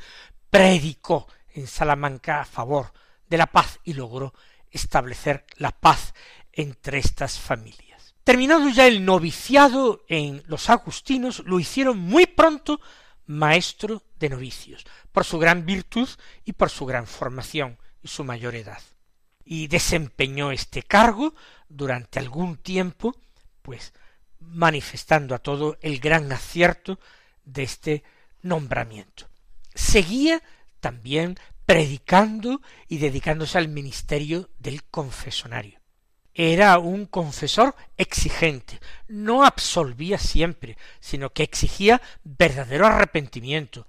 predicó 0.50 1.26
en 1.54 1.66
Salamanca 1.66 2.40
a 2.40 2.44
favor 2.44 2.92
de 3.28 3.38
la 3.38 3.46
paz 3.46 3.78
y 3.84 3.94
logró 3.94 4.34
establecer 4.70 5.46
la 5.56 5.70
paz 5.70 6.14
entre 6.52 6.98
estas 6.98 7.38
familias. 7.38 8.14
Terminado 8.24 8.68
ya 8.68 8.86
el 8.86 9.04
noviciado 9.04 10.04
en 10.08 10.42
los 10.46 10.68
agustinos, 10.70 11.40
lo 11.46 11.58
hicieron 11.58 11.98
muy 11.98 12.26
pronto 12.26 12.80
maestro 13.26 14.02
de 14.18 14.28
novicios, 14.28 14.84
por 15.12 15.24
su 15.24 15.38
gran 15.38 15.64
virtud 15.64 16.08
y 16.44 16.52
por 16.52 16.70
su 16.70 16.84
gran 16.84 17.06
formación 17.06 17.78
y 18.02 18.08
su 18.08 18.24
mayor 18.24 18.54
edad. 18.54 18.82
Y 19.44 19.68
desempeñó 19.68 20.52
este 20.52 20.82
cargo 20.82 21.34
durante 21.68 22.18
algún 22.18 22.56
tiempo, 22.56 23.16
pues 23.62 23.92
manifestando 24.40 25.34
a 25.34 25.38
todo 25.38 25.78
el 25.80 26.00
gran 26.00 26.32
acierto 26.32 26.98
de 27.44 27.62
este 27.62 28.04
nombramiento. 28.42 29.28
Seguía 29.74 30.42
también 30.80 31.38
predicando 31.66 32.60
y 32.88 32.98
dedicándose 32.98 33.58
al 33.58 33.68
ministerio 33.68 34.50
del 34.58 34.82
confesonario. 34.84 35.78
Era 36.34 36.78
un 36.78 37.06
confesor 37.06 37.74
exigente, 37.96 38.80
no 39.08 39.44
absolvía 39.44 40.18
siempre, 40.18 40.76
sino 41.00 41.30
que 41.32 41.42
exigía 41.42 42.00
verdadero 42.24 42.86
arrepentimiento, 42.86 43.86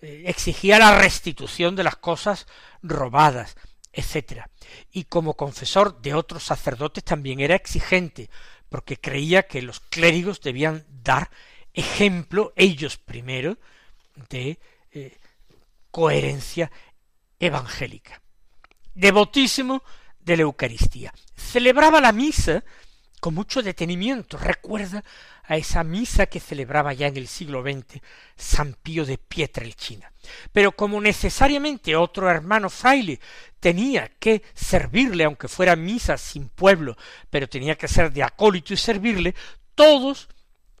eh, 0.00 0.24
exigía 0.26 0.78
la 0.78 0.98
restitución 0.98 1.76
de 1.76 1.84
las 1.84 1.96
cosas 1.96 2.46
robadas, 2.82 3.56
etc. 3.92 4.44
Y 4.92 5.04
como 5.04 5.34
confesor 5.34 6.00
de 6.00 6.14
otros 6.14 6.44
sacerdotes 6.44 7.02
también 7.02 7.40
era 7.40 7.54
exigente, 7.54 8.30
porque 8.70 8.96
creía 8.96 9.42
que 9.42 9.60
los 9.60 9.80
clérigos 9.80 10.40
debían 10.40 10.86
dar 11.02 11.30
ejemplo, 11.74 12.52
ellos 12.56 12.96
primero, 12.96 13.58
de 14.30 14.58
eh, 14.92 15.18
coherencia 15.90 16.70
evangélica. 17.38 18.22
Devotísimo 18.94 19.82
de 20.20 20.36
la 20.36 20.42
Eucaristía. 20.42 21.12
Celebraba 21.36 22.00
la 22.00 22.12
misa 22.12 22.64
con 23.20 23.34
mucho 23.34 23.62
detenimiento. 23.62 24.36
Recuerda 24.38 25.04
a 25.44 25.56
esa 25.56 25.84
misa 25.84 26.26
que 26.26 26.40
celebraba 26.40 26.92
ya 26.92 27.06
en 27.06 27.16
el 27.16 27.28
siglo 27.28 27.62
XX 27.62 28.00
San 28.36 28.74
Pío 28.74 29.04
de 29.04 29.18
Pietrelcina. 29.18 30.12
Pero 30.52 30.72
como 30.72 31.00
necesariamente 31.00 31.94
otro 31.94 32.30
hermano 32.30 32.70
fraile 32.70 33.20
tenía 33.60 34.08
que 34.18 34.42
servirle, 34.54 35.24
aunque 35.24 35.48
fuera 35.48 35.76
misa 35.76 36.16
sin 36.16 36.48
pueblo, 36.48 36.96
pero 37.28 37.48
tenía 37.48 37.76
que 37.76 37.88
ser 37.88 38.12
de 38.12 38.22
acólito 38.22 38.74
y 38.74 38.76
servirle, 38.76 39.34
todos 39.74 40.28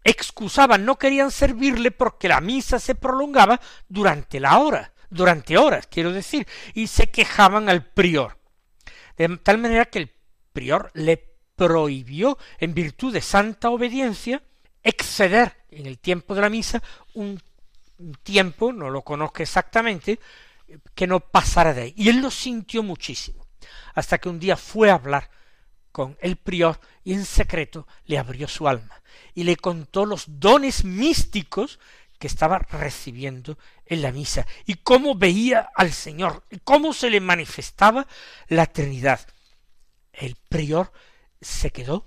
excusaban, 0.02 0.84
no 0.84 0.98
querían 0.98 1.30
servirle 1.30 1.90
porque 1.90 2.28
la 2.28 2.40
misa 2.40 2.78
se 2.78 2.94
prolongaba 2.94 3.60
durante 3.88 4.40
la 4.40 4.58
hora, 4.58 4.92
durante 5.10 5.58
horas, 5.58 5.86
quiero 5.88 6.12
decir, 6.12 6.46
y 6.74 6.86
se 6.86 7.10
quejaban 7.10 7.68
al 7.68 7.84
prior. 7.84 8.38
De 9.16 9.36
tal 9.38 9.58
manera 9.58 9.84
que 9.84 9.98
el 9.98 10.12
prior 10.52 10.90
le 10.94 11.29
prohibió, 11.60 12.38
en 12.58 12.72
virtud 12.72 13.12
de 13.12 13.20
santa 13.20 13.68
obediencia, 13.68 14.42
exceder 14.82 15.58
en 15.70 15.84
el 15.84 15.98
tiempo 15.98 16.34
de 16.34 16.40
la 16.40 16.48
misa 16.48 16.82
un, 17.12 17.38
tiempo, 18.22 18.72
no 18.72 18.88
lo 18.88 19.02
conozco 19.02 19.42
exactamente, 19.42 20.18
que 20.94 21.06
no 21.06 21.20
pasara 21.20 21.74
de 21.74 21.82
ahí. 21.82 21.94
Y 21.98 22.08
él 22.08 22.22
lo 22.22 22.30
sintió 22.30 22.82
muchísimo, 22.82 23.46
hasta 23.94 24.16
que 24.16 24.30
un 24.30 24.40
día 24.40 24.56
fue 24.56 24.88
a 24.88 24.94
hablar 24.94 25.28
con 25.92 26.16
el 26.22 26.36
prior 26.36 26.80
y 27.04 27.12
en 27.12 27.26
secreto 27.26 27.86
le 28.06 28.16
abrió 28.16 28.48
su 28.48 28.66
alma 28.66 29.02
y 29.34 29.44
le 29.44 29.56
contó 29.56 30.06
los 30.06 30.24
dones 30.40 30.82
místicos 30.82 31.78
que 32.18 32.26
estaba 32.26 32.58
recibiendo 32.58 33.58
en 33.84 34.00
la 34.00 34.12
misa 34.12 34.46
y 34.64 34.76
cómo 34.76 35.14
veía 35.14 35.68
al 35.74 35.92
Señor 35.92 36.42
y 36.50 36.60
cómo 36.60 36.94
se 36.94 37.10
le 37.10 37.20
manifestaba 37.20 38.06
la 38.48 38.64
Trinidad. 38.64 39.20
El 40.14 40.36
prior 40.48 40.90
se 41.40 41.70
quedó 41.70 42.06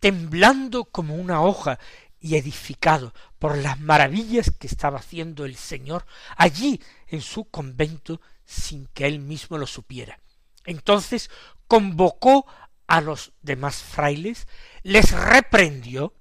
temblando 0.00 0.84
como 0.84 1.14
una 1.14 1.42
hoja 1.42 1.78
y 2.20 2.36
edificado 2.36 3.12
por 3.38 3.58
las 3.58 3.80
maravillas 3.80 4.50
que 4.50 4.66
estaba 4.66 4.98
haciendo 4.98 5.44
el 5.44 5.56
Señor 5.56 6.06
allí 6.36 6.80
en 7.06 7.20
su 7.20 7.44
convento 7.44 8.20
sin 8.44 8.86
que 8.88 9.06
él 9.06 9.18
mismo 9.18 9.58
lo 9.58 9.66
supiera. 9.66 10.18
Entonces 10.64 11.30
convocó 11.66 12.46
a 12.86 13.00
los 13.00 13.32
demás 13.42 13.76
frailes, 13.76 14.46
les 14.82 15.10
reprendió 15.12 16.14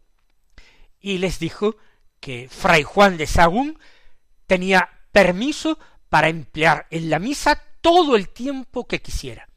y 1.00 1.18
les 1.18 1.40
dijo 1.40 1.76
que 2.20 2.48
Fray 2.50 2.84
Juan 2.84 3.18
de 3.18 3.28
Sagún 3.28 3.80
tenía 4.48 4.90
permiso 5.12 5.78
para 6.10 6.30
emplear 6.30 6.88
en 6.90 7.10
la 7.10 7.20
misa 7.20 7.62
todo 7.82 8.16
el 8.16 8.30
tiempo 8.30 8.88
que 8.88 9.02
quisiera 9.02 9.50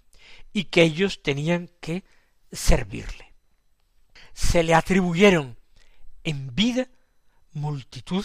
y 0.52 0.64
que 0.64 0.82
ellos 0.82 1.22
tenían 1.22 1.70
que 1.80 2.04
servirle. 2.52 3.34
Se 4.32 4.62
le 4.62 4.74
atribuyeron 4.74 5.56
en 6.24 6.54
vida 6.54 6.88
multitud 7.52 8.24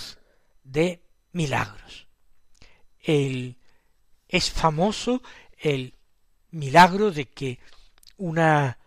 de 0.64 1.04
milagros. 1.32 2.08
Es 3.04 4.52
famoso 4.52 5.22
el 5.58 5.96
milagro 6.52 7.12
de 7.12 7.30
que 7.30 7.60
una 8.18 8.78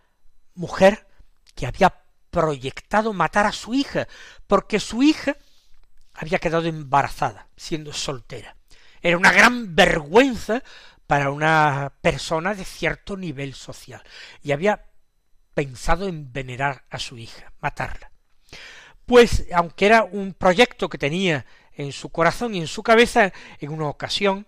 mujer 0.54 1.06
que 1.54 1.66
había 1.66 2.02
proyectado 2.30 3.12
matar 3.12 3.46
a 3.46 3.52
su 3.52 3.74
hija, 3.74 4.06
porque 4.46 4.80
su 4.80 5.02
hija 5.02 5.36
había 6.12 6.38
quedado 6.38 6.66
embarazada, 6.66 7.48
siendo 7.56 7.92
soltera. 7.92 8.56
Era 9.00 9.16
una 9.16 9.32
gran 9.32 9.74
vergüenza 9.74 10.62
para 11.06 11.30
una 11.30 11.92
persona 12.00 12.54
de 12.54 12.64
cierto 12.64 13.16
nivel 13.16 13.54
social, 13.54 14.02
y 14.42 14.52
había 14.52 14.84
pensado 15.54 16.08
en 16.08 16.32
venerar 16.32 16.84
a 16.90 16.98
su 16.98 17.16
hija, 17.16 17.52
matarla. 17.60 18.10
Pues, 19.06 19.46
aunque 19.54 19.86
era 19.86 20.04
un 20.04 20.34
proyecto 20.34 20.88
que 20.88 20.98
tenía 20.98 21.46
en 21.72 21.92
su 21.92 22.10
corazón 22.10 22.54
y 22.54 22.58
en 22.58 22.66
su 22.66 22.82
cabeza, 22.82 23.32
en 23.60 23.70
una 23.70 23.88
ocasión 23.88 24.46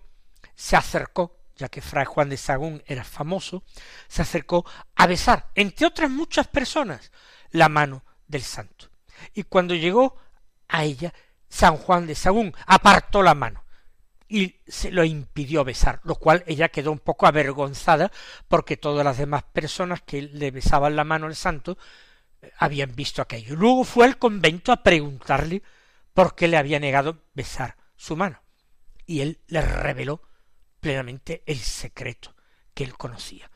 se 0.55 0.77
acercó, 0.77 1.39
ya 1.57 1.69
que 1.69 1.83
Fray 1.83 2.05
Juan 2.05 2.29
de 2.29 2.37
Sagún 2.37 2.83
era 2.87 3.05
famoso, 3.05 3.65
se 4.09 4.23
acercó 4.23 4.65
a 4.95 5.07
besar, 5.07 5.51
entre 5.55 5.87
otras 5.87 6.11
muchas 6.11 6.49
personas, 6.49 7.13
la 7.51 7.69
mano 7.69 8.05
del 8.27 8.43
santo. 8.43 8.91
Y 9.35 9.45
cuando 9.45 9.75
llegó 9.75 10.17
a 10.69 10.85
ella, 10.85 11.13
San 11.49 11.77
Juan 11.77 12.07
de 12.07 12.15
Sagún 12.15 12.55
apartó 12.67 13.23
la 13.23 13.35
mano 13.35 13.66
y 14.29 14.57
se 14.67 14.91
lo 14.91 15.05
impidió 15.05 15.65
besar, 15.65 16.01
lo 16.05 16.17
cual 16.17 16.43
ella 16.47 16.69
quedó 16.69 16.91
un 16.91 16.99
poco 16.99 17.27
avergonzada 17.27 18.11
porque 18.49 18.77
todas 18.77 19.05
las 19.05 19.19
demás 19.19 19.45
personas 19.45 20.03
que 20.03 20.23
le 20.23 20.51
besaban 20.51 20.97
la 20.97 21.05
mano 21.05 21.27
al 21.27 21.37
santo 21.37 21.79
eh, 22.43 22.51
habían 22.59 22.95
visto 22.95 23.23
aquello. 23.23 23.55
Luego 23.55 23.85
fue 23.85 24.05
al 24.05 24.19
convento 24.19 24.73
a 24.73 24.83
preguntarle 24.83 25.63
por 26.13 26.35
qué 26.35 26.49
le 26.49 26.57
había 26.57 26.81
negado 26.81 27.23
besar 27.35 27.77
su 27.97 28.17
mano. 28.17 28.43
Y 29.07 29.21
él 29.21 29.41
le 29.47 29.61
reveló 29.61 30.23
plenamente 30.81 31.43
el 31.47 31.59
secreto 31.59 32.35
que 32.75 32.85
él 32.85 32.97
conocía. 32.97 33.51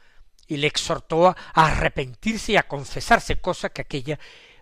Y 0.46 0.56
le 0.56 0.66
exhortó 0.66 1.28
a 1.28 1.37
arrepentirse 1.54 2.52
y 2.52 2.56
a 2.56 2.68
confesarse, 2.68 3.40
cosa 3.40 3.70
que 3.70 3.83
aquella 3.83 4.18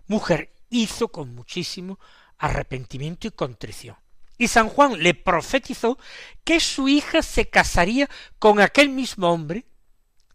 mujer 0.06 0.54
hizo 0.70 1.08
con 1.08 1.34
muchísimo 1.34 1.98
arrepentimiento 2.38 3.26
y 3.26 3.30
contrición. 3.30 3.96
Y 4.38 4.48
San 4.48 4.68
Juan 4.68 5.02
le 5.02 5.14
profetizó 5.14 5.98
que 6.44 6.60
su 6.60 6.88
hija 6.88 7.22
se 7.22 7.50
casaría 7.50 8.08
con 8.38 8.60
aquel 8.60 8.88
mismo 8.88 9.28
hombre 9.30 9.66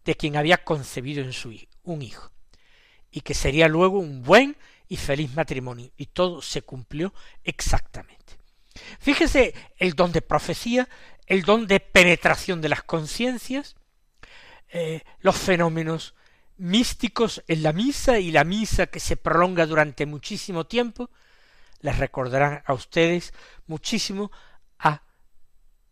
de 0.03 0.15
quien 0.15 0.35
había 0.35 0.63
concebido 0.63 1.23
en 1.23 1.31
su 1.31 1.53
un 1.83 2.01
hijo, 2.01 2.31
y 3.11 3.21
que 3.21 3.33
sería 3.33 3.67
luego 3.67 3.99
un 3.99 4.23
buen 4.23 4.57
y 4.87 4.97
feliz 4.97 5.33
matrimonio, 5.33 5.91
y 5.97 6.07
todo 6.07 6.41
se 6.41 6.61
cumplió 6.61 7.13
exactamente. 7.43 8.37
Fíjese 8.99 9.53
el 9.77 9.93
don 9.93 10.11
de 10.11 10.21
profecía, 10.21 10.89
el 11.25 11.43
don 11.43 11.67
de 11.67 11.79
penetración 11.79 12.61
de 12.61 12.69
las 12.69 12.83
conciencias, 12.83 13.75
eh, 14.69 15.03
los 15.19 15.37
fenómenos 15.37 16.15
místicos 16.57 17.43
en 17.47 17.63
la 17.63 17.73
misa 17.73 18.19
y 18.19 18.31
la 18.31 18.43
misa 18.43 18.87
que 18.87 18.99
se 18.99 19.17
prolonga 19.17 19.65
durante 19.65 20.05
muchísimo 20.05 20.65
tiempo, 20.65 21.09
les 21.83 21.97
recordarán 21.97 22.63
a 22.65 22.73
ustedes 22.73 23.33
muchísimo 23.67 24.31
a 24.79 25.03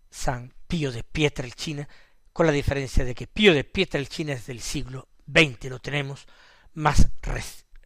San 0.10 0.54
Pío 0.66 0.92
de 0.92 1.04
Pietrelcina, 1.04 1.88
con 2.34 2.46
la 2.46 2.54
diferencia 2.54 3.04
de 3.04 3.14
que 3.14 3.28
Pío 3.28 3.54
de 3.54 3.66
Pietrelcina 3.66 4.34
es 4.34 4.48
del 4.48 4.62
siglo 4.62 5.10
XX, 5.28 5.66
lo 5.66 5.80
tenemos 5.80 6.28
más 6.74 7.10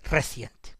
reciente. 0.04 0.78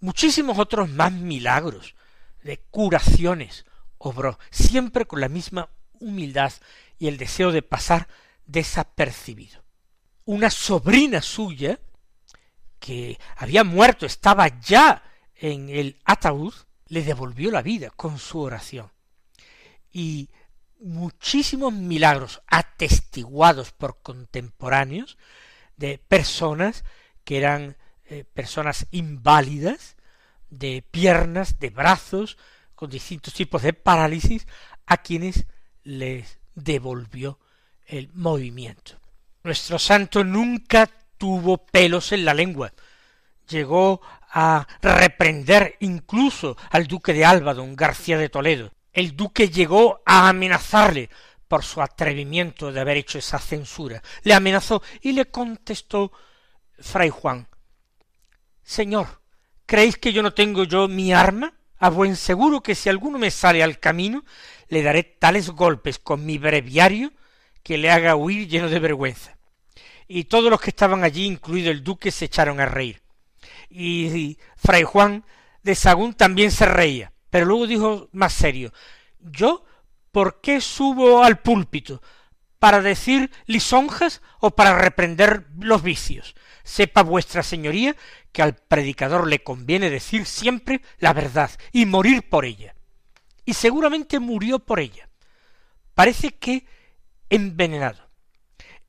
Muchísimos 0.00 0.58
otros 0.58 0.90
más 0.90 1.12
milagros 1.12 1.94
de 2.42 2.58
curaciones 2.58 3.64
obró, 3.98 4.36
siempre 4.50 5.06
con 5.06 5.20
la 5.20 5.28
misma 5.28 5.70
humildad 6.00 6.52
y 6.98 7.06
el 7.06 7.18
deseo 7.18 7.52
de 7.52 7.62
pasar 7.62 8.08
desapercibido. 8.46 9.62
Una 10.24 10.50
sobrina 10.50 11.22
suya, 11.22 11.78
que 12.80 13.16
había 13.36 13.62
muerto, 13.62 14.06
estaba 14.06 14.48
ya 14.60 15.04
en 15.42 15.68
el 15.70 15.98
ataúd, 16.04 16.54
le 16.86 17.02
devolvió 17.02 17.50
la 17.50 17.62
vida 17.62 17.90
con 17.90 18.18
su 18.18 18.38
oración. 18.38 18.90
Y 19.92 20.30
muchísimos 20.78 21.72
milagros 21.72 22.40
atestiguados 22.46 23.72
por 23.72 24.00
contemporáneos 24.02 25.18
de 25.76 25.98
personas 25.98 26.84
que 27.24 27.38
eran 27.38 27.76
eh, 28.04 28.24
personas 28.24 28.86
inválidas, 28.92 29.96
de 30.48 30.84
piernas, 30.88 31.58
de 31.58 31.70
brazos, 31.70 32.38
con 32.76 32.90
distintos 32.90 33.34
tipos 33.34 33.62
de 33.62 33.72
parálisis, 33.72 34.46
a 34.86 34.98
quienes 34.98 35.46
les 35.82 36.38
devolvió 36.54 37.40
el 37.84 38.10
movimiento. 38.12 39.00
Nuestro 39.42 39.80
santo 39.80 40.22
nunca 40.22 40.88
tuvo 41.18 41.66
pelos 41.66 42.12
en 42.12 42.24
la 42.24 42.34
lengua. 42.34 42.72
Llegó 43.48 44.00
a 44.30 44.66
reprender 44.80 45.76
incluso 45.80 46.56
al 46.70 46.86
duque 46.86 47.12
de 47.12 47.24
Alba, 47.24 47.54
don 47.54 47.76
García 47.76 48.18
de 48.18 48.28
Toledo. 48.28 48.72
El 48.92 49.16
duque 49.16 49.48
llegó 49.48 50.02
a 50.06 50.28
amenazarle 50.28 51.10
por 51.48 51.64
su 51.64 51.82
atrevimiento 51.82 52.72
de 52.72 52.80
haber 52.80 52.96
hecho 52.96 53.18
esa 53.18 53.38
censura. 53.38 54.02
Le 54.22 54.34
amenazó 54.34 54.82
y 55.00 55.12
le 55.12 55.26
contestó 55.26 56.12
Fray 56.78 57.10
Juan 57.10 57.46
Señor, 58.62 59.20
¿creéis 59.66 59.96
que 59.96 60.12
yo 60.12 60.22
no 60.22 60.32
tengo 60.32 60.64
yo 60.64 60.88
mi 60.88 61.12
arma? 61.12 61.54
A 61.78 61.90
buen 61.90 62.16
seguro 62.16 62.62
que 62.62 62.74
si 62.74 62.88
alguno 62.88 63.18
me 63.18 63.30
sale 63.30 63.62
al 63.62 63.80
camino, 63.80 64.24
le 64.68 64.82
daré 64.82 65.02
tales 65.02 65.50
golpes 65.50 65.98
con 65.98 66.24
mi 66.24 66.38
breviario 66.38 67.12
que 67.62 67.76
le 67.76 67.90
haga 67.90 68.16
huir 68.16 68.48
lleno 68.48 68.68
de 68.68 68.78
vergüenza. 68.78 69.36
Y 70.06 70.24
todos 70.24 70.50
los 70.50 70.60
que 70.60 70.70
estaban 70.70 71.02
allí, 71.02 71.26
incluido 71.26 71.70
el 71.70 71.82
duque, 71.82 72.10
se 72.10 72.26
echaron 72.26 72.60
a 72.60 72.66
reír. 72.66 73.01
Y, 73.70 74.38
Fray 74.56 74.82
Juan 74.82 75.24
de 75.62 75.74
Sagún 75.74 76.14
también 76.14 76.50
se 76.50 76.66
reía, 76.66 77.12
pero 77.30 77.46
luego 77.46 77.66
dijo 77.66 78.08
más 78.12 78.32
serio 78.32 78.72
Yo, 79.20 79.64
¿por 80.10 80.40
qué 80.40 80.60
subo 80.60 81.22
al 81.22 81.40
púlpito? 81.40 82.02
¿Para 82.58 82.80
decir 82.80 83.30
lisonjas 83.46 84.22
o 84.40 84.52
para 84.52 84.78
reprender 84.78 85.46
los 85.58 85.82
vicios? 85.82 86.34
Sepa 86.62 87.02
vuestra 87.02 87.42
señoría 87.42 87.96
que 88.30 88.42
al 88.42 88.54
predicador 88.54 89.26
le 89.26 89.42
conviene 89.42 89.90
decir 89.90 90.26
siempre 90.26 90.80
la 90.98 91.12
verdad 91.12 91.50
y 91.72 91.86
morir 91.86 92.28
por 92.28 92.44
ella. 92.44 92.74
Y 93.44 93.54
seguramente 93.54 94.20
murió 94.20 94.60
por 94.60 94.78
ella. 94.78 95.08
Parece 95.94 96.30
que 96.30 96.64
envenenado. 97.28 98.08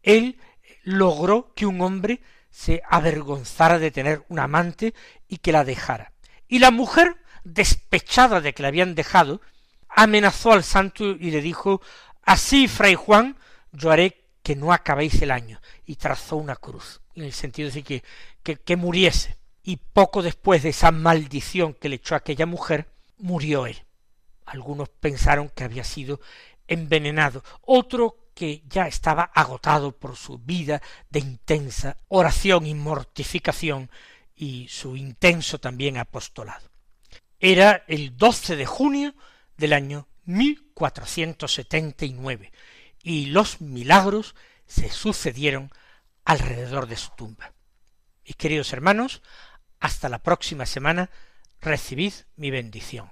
Él 0.04 0.38
logró 0.84 1.54
que 1.56 1.66
un 1.66 1.82
hombre 1.82 2.22
se 2.54 2.84
avergonzara 2.88 3.80
de 3.80 3.90
tener 3.90 4.24
un 4.30 4.38
amante 4.38 4.94
y 5.28 5.38
que 5.38 5.52
la 5.52 5.66
dejara. 5.66 6.14
Y 6.48 6.60
la 6.60 6.70
mujer, 6.70 7.18
despechada 7.44 8.42
de 8.42 8.54
que 8.54 8.62
la 8.62 8.68
habían 8.68 8.94
dejado, 8.94 9.42
amenazó 9.90 10.54
al 10.54 10.64
santo 10.64 11.04
y 11.04 11.32
le 11.32 11.42
dijo 11.42 11.82
Así, 12.22 12.68
fray 12.68 12.94
Juan, 12.94 13.38
yo 13.72 13.90
haré 13.90 14.24
que 14.44 14.56
no 14.56 14.72
acabéis 14.72 15.20
el 15.24 15.32
año. 15.32 15.60
Y 15.86 15.96
trazó 15.96 16.36
una 16.36 16.56
cruz, 16.56 17.02
en 17.16 17.24
el 17.24 17.34
sentido 17.34 17.72
de 17.72 17.82
que, 17.82 18.04
que, 18.44 18.76
muriese. 18.76 19.36
Y 19.64 19.78
poco 19.78 20.22
después 20.22 20.62
de 20.62 20.70
esa 20.70 20.92
maldición 20.92 21.74
que 21.74 21.90
le 21.90 21.96
echó 21.96 22.14
aquella 22.14 22.46
mujer, 22.46 22.88
murió 23.18 23.66
él. 23.66 23.84
Algunos 24.46 24.90
pensaron 24.90 25.50
que 25.50 25.64
había 25.64 25.84
sido 25.84 26.22
envenenado, 26.68 27.44
otro 27.62 28.23
que 28.34 28.64
ya 28.68 28.88
estaba 28.88 29.24
agotado 29.24 29.98
por 29.98 30.16
su 30.16 30.38
vida 30.40 30.82
de 31.10 31.20
intensa 31.20 31.98
oración 32.08 32.66
y 32.66 32.76
mortificación 32.76 33.92
y 34.36 34.70
su 34.70 34.96
intenso 34.96 35.60
también 35.60 35.98
apostolado. 35.98 36.72
Era 37.40 37.84
el 37.88 38.16
12 38.18 38.56
de 38.56 38.66
junio 38.66 39.14
del 39.58 39.74
año 39.74 40.08
1479 40.26 42.52
y 43.04 43.28
los 43.28 43.62
milagros 43.62 44.34
se 44.66 44.90
sucedieron 44.90 45.70
alrededor 46.26 46.88
de 46.88 46.98
su 46.98 47.12
tumba. 47.12 47.54
Mis 48.26 48.36
queridos 48.38 48.74
hermanos, 48.74 49.22
hasta 49.80 50.10
la 50.10 50.24
próxima 50.24 50.66
semana, 50.66 51.12
recibid 51.60 52.14
mi 52.38 52.50
bendición. 52.52 53.12